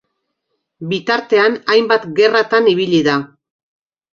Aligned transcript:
Bitartean 0.93 1.59
hainbat 1.75 2.09
gerratan 2.21 2.73
ibili 2.73 3.03
da. 3.11 3.19